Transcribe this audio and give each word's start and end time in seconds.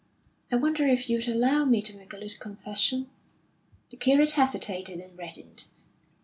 I 0.51 0.55
wonder 0.55 0.87
if 0.87 1.11
you'd 1.11 1.27
allow 1.27 1.63
me 1.63 1.79
to 1.83 1.95
make 1.95 2.11
a 2.11 2.17
little 2.17 2.39
confession?" 2.39 3.11
The 3.91 3.97
curate 3.97 4.31
hesitated 4.31 4.99
and 4.99 5.15
reddened. 5.15 5.67